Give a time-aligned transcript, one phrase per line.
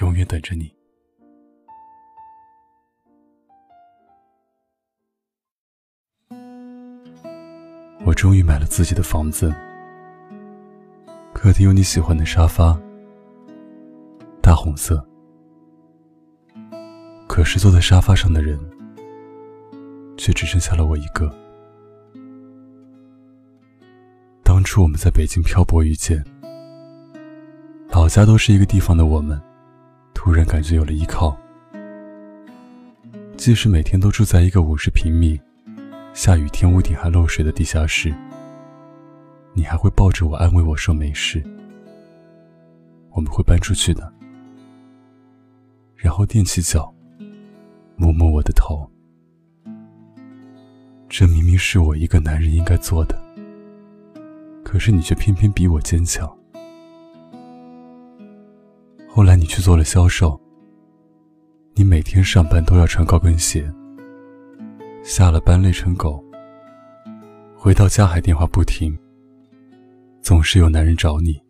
[0.00, 0.70] 永远等着你。
[8.04, 9.52] 我终于买了自己的房子，
[11.32, 12.78] 客厅有你喜欢的沙发，
[14.42, 15.04] 大红色。
[17.26, 18.58] 可是坐在沙发上的人，
[20.16, 21.34] 却只剩下了我一个。
[24.44, 26.22] 当初我们在北京漂泊遇见，
[27.88, 29.40] 老家都是一个地方的我们。
[30.26, 31.38] 突然感觉有了依靠，
[33.36, 35.40] 即使每天都住在一个五十平米、
[36.14, 38.12] 下雨天屋顶还漏水的地下室，
[39.54, 41.40] 你还会抱着我安慰我说没事，
[43.12, 44.12] 我们会搬出去的。
[45.94, 46.92] 然后踮起脚，
[47.94, 48.90] 摸摸我的头，
[51.08, 53.16] 这明明是我一个男人应该做的，
[54.64, 56.28] 可是你却偏偏比我坚强。
[59.16, 60.38] 后来你去做了销售，
[61.72, 63.66] 你每天上班都要穿高跟鞋，
[65.02, 66.22] 下了班累成狗，
[67.56, 68.94] 回到家还电话不停，
[70.20, 71.40] 总是有男人找你。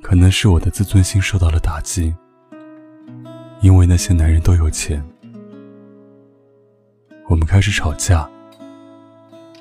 [0.00, 2.14] 可能是我的自尊心受到了打击，
[3.60, 5.04] 因为那些男人都有钱。
[7.28, 8.30] 我们开始吵架，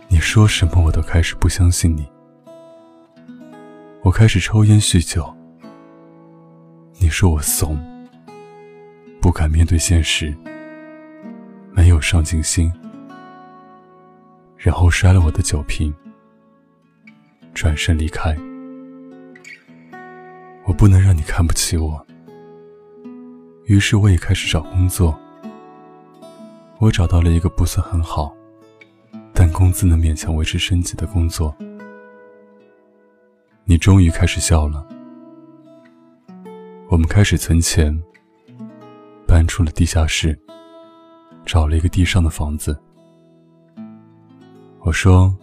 [0.10, 2.08] 你说什么我都开始不相信你，
[4.04, 5.36] 我开始抽烟酗酒。
[7.14, 7.78] 说我怂，
[9.22, 10.36] 不敢面对现实，
[11.72, 12.74] 没有上进心，
[14.58, 15.94] 然后摔了我的酒瓶，
[17.54, 18.36] 转身离开。
[20.66, 22.04] 我不能让你看不起我，
[23.66, 25.18] 于是我也开始找工作。
[26.80, 28.36] 我找到了一个不算很好，
[29.36, 31.56] 但工资能勉强维持生计的工作。
[33.66, 34.84] 你终于开始笑了。
[36.94, 37.92] 我们开始存钱，
[39.26, 40.40] 搬出了地下室，
[41.44, 42.80] 找了一个地上的房子。
[44.82, 45.36] 我说：“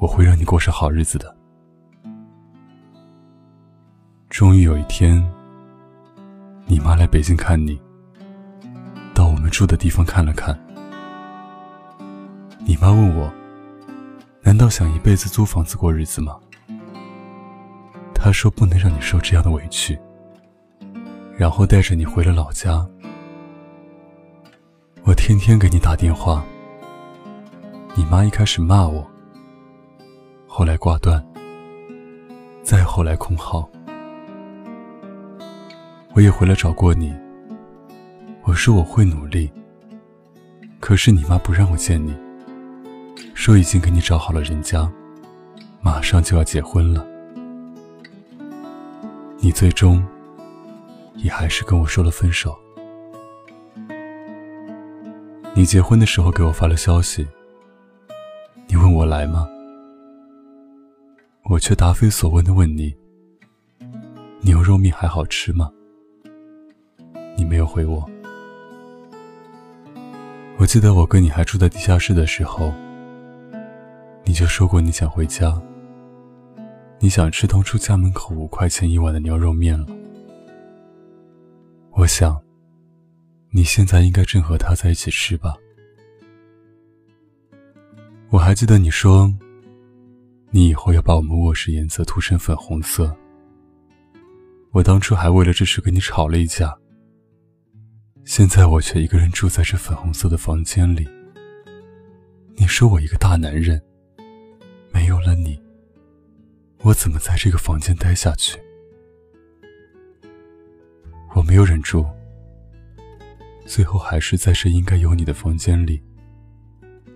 [0.00, 1.36] 我会让你过上好日子的。”
[4.30, 5.22] 终于有一天，
[6.64, 7.78] 你妈来北京看你，
[9.12, 10.58] 到我们住的地方看了看。
[12.66, 13.30] 你妈问我
[14.40, 16.40] ：“难道想一辈子租房子过日子吗？”
[18.16, 20.00] 她说：“不能让你受这样的委屈。”
[21.42, 22.86] 然后带着你回了老家，
[25.02, 26.44] 我天天给你打电话。
[27.96, 29.04] 你妈一开始骂我，
[30.46, 31.20] 后来挂断，
[32.62, 33.68] 再后来空号。
[36.14, 37.12] 我也回来找过你，
[38.44, 39.50] 我说我会努力，
[40.78, 42.14] 可是你妈不让我见你，
[43.34, 44.88] 说已经给你找好了人家，
[45.80, 47.04] 马上就要结婚了。
[49.38, 50.00] 你最终。
[51.22, 52.58] 也还是跟我说了分手。
[55.54, 57.26] 你结婚的时候给我发了消息，
[58.66, 59.48] 你问我来吗？
[61.44, 62.94] 我却答非所问的问你：
[64.40, 65.70] 牛肉面还好吃吗？
[67.36, 68.08] 你没有回我。
[70.58, 72.72] 我记得我跟你还住在地下室的时候，
[74.24, 75.60] 你就说过你想回家，
[76.98, 79.86] 你想吃当初家门口五块钱一碗的牛肉面了。
[82.02, 82.42] 我想，
[83.50, 85.54] 你现在应该正和他在一起吃吧。
[88.28, 89.32] 我还记得你说，
[90.50, 93.16] 你以后要把我们卧室颜色涂成粉红色。
[94.72, 96.76] 我当初还为了这事跟你吵了一架。
[98.24, 101.08] 现在我却一个人住在这粉红色的房间里。
[102.56, 103.80] 你说我一个大男人，
[104.92, 105.56] 没有了你，
[106.80, 108.60] 我怎么在这个房间待下去？
[111.34, 112.06] 我没有忍住，
[113.66, 116.02] 最后还是在这应该有你的房间里，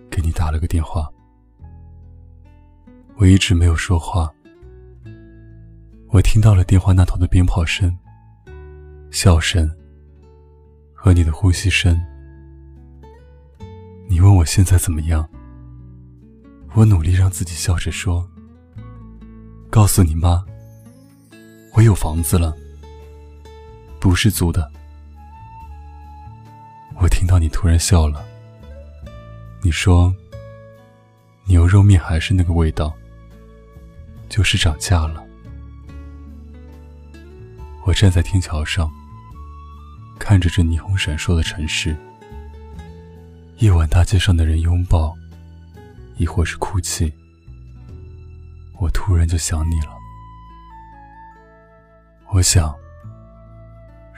[0.09, 1.07] 给你打了个电话。
[3.15, 4.31] 我一直没有说话，
[6.09, 7.95] 我听到了电话那头的鞭炮声、
[9.11, 9.69] 笑声
[10.93, 11.99] 和你的呼吸声。
[14.09, 15.27] 你问我现在怎么样，
[16.73, 18.27] 我努力让自己笑着说
[19.69, 20.43] ：“告诉你妈，
[21.75, 22.55] 我有房子了。”
[23.99, 24.71] 不是租的。
[26.99, 28.25] 我听到你突然笑了，
[29.61, 30.13] 你说
[31.45, 32.93] 牛肉面还是那个味道，
[34.29, 35.23] 就是涨价了。
[37.85, 38.91] 我站在天桥上，
[40.19, 41.95] 看着这霓虹闪烁的城市，
[43.57, 45.13] 夜晚大街上的人拥抱，
[46.17, 47.13] 亦或是哭泣，
[48.79, 49.91] 我突然就想你了。
[52.33, 52.75] 我想。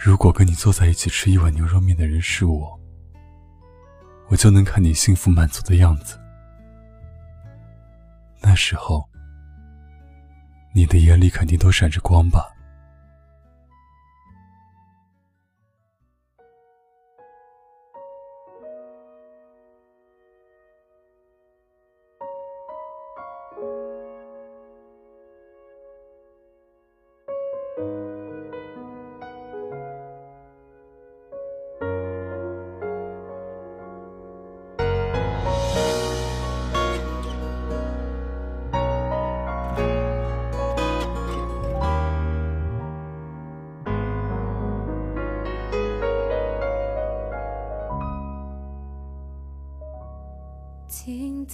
[0.02, 2.80] 如果跟你坐在一起吃一碗牛肉面的人是我，
[4.30, 6.18] 我就能看你幸福满足的样子。
[8.42, 9.04] 那时候，
[10.74, 12.56] 你的眼里肯定都闪着光吧。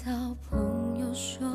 [0.03, 1.47] 到朋友说，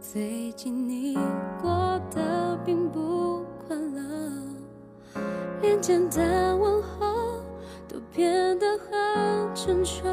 [0.00, 1.14] 最近你
[1.60, 5.20] 过得并不快乐，
[5.60, 7.42] 连简单问候
[7.88, 10.08] 都变得很沉重。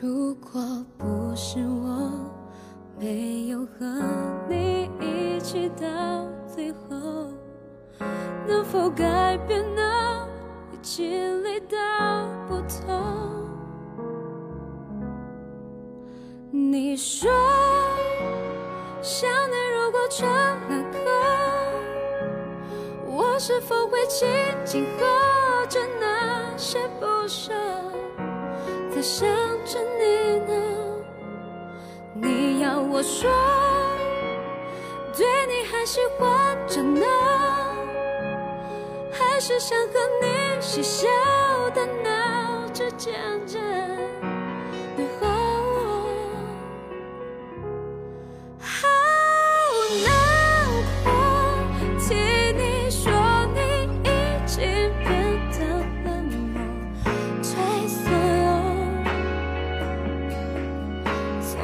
[0.00, 0.60] 如果
[0.98, 2.10] 不是我
[2.98, 4.02] 没有和
[4.50, 7.30] 你一起到最后，
[8.46, 10.26] 能否改变呢？
[10.72, 11.76] 你经历的
[12.48, 13.31] 不同？
[16.72, 17.30] 你说，
[19.02, 20.98] 想念如果成了歌，
[23.04, 24.26] 我是否会轻
[24.64, 27.52] 轻和着那些不舍，
[28.90, 29.28] 在想
[29.66, 30.54] 着你呢？
[32.14, 33.30] 你要我说，
[35.14, 37.04] 对你还喜欢着呢，
[39.12, 39.92] 还是想和
[40.22, 41.06] 你嬉笑
[41.74, 43.12] 的闹着渐
[43.44, 43.60] 渐。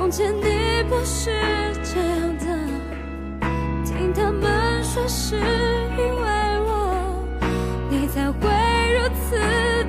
[0.09, 0.43] 从前你
[0.89, 1.31] 不是
[1.85, 2.47] 这样的，
[3.85, 6.27] 听他们说是因为
[6.65, 7.29] 我，
[7.91, 8.39] 你才会
[8.95, 9.37] 如此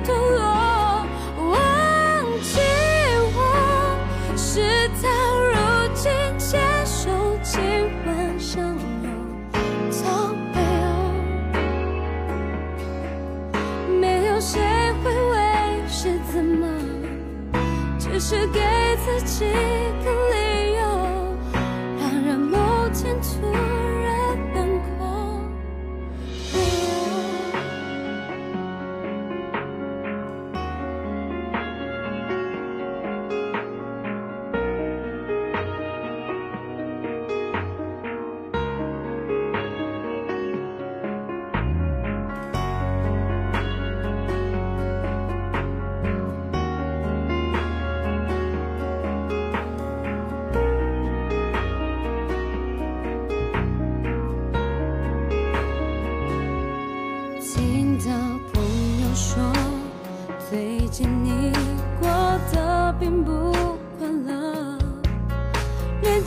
[0.04, 1.06] 堕落。
[1.38, 1.56] 忘
[2.42, 2.60] 记
[3.32, 3.38] 我
[4.36, 4.60] 是
[5.02, 5.08] 到
[5.40, 5.56] 如
[5.94, 7.08] 今牵手
[7.42, 7.58] 今
[8.04, 9.08] 晚上路
[10.02, 10.04] 都
[10.52, 10.60] 没
[13.54, 13.56] 有，
[13.98, 14.60] 没有谁
[15.02, 15.34] 会为
[15.88, 15.98] 是
[16.30, 16.68] 怎么，
[17.98, 18.60] 只是给
[19.04, 20.29] 自己。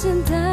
[0.04, 0.53] 简单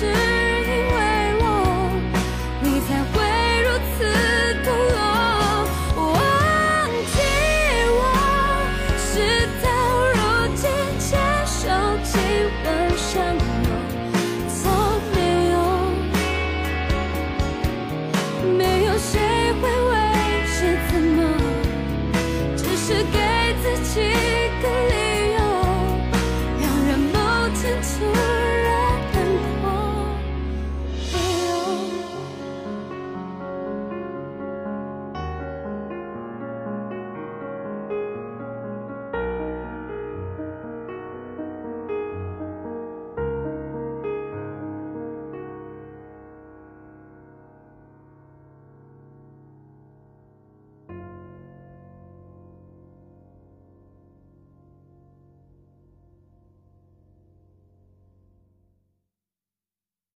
[0.00, 0.98] 是因为
[1.40, 1.44] 我，
[2.62, 3.20] 你才会
[3.60, 4.00] 如此
[4.64, 4.66] 痛
[4.96, 4.98] 哦。
[5.98, 6.16] 忘
[7.12, 7.14] 记
[7.92, 8.00] 我，
[8.96, 9.12] 事
[9.62, 9.66] 到
[10.16, 10.18] 如
[10.56, 10.64] 今，
[10.98, 11.12] 接
[11.44, 11.60] 受
[12.02, 12.08] 基
[12.64, 12.66] 本
[12.96, 13.68] 善用，
[14.48, 14.58] 从
[15.12, 15.16] 没
[15.50, 15.54] 有
[18.56, 19.12] 没有谁
[19.60, 19.92] 会为
[20.46, 20.89] 谁。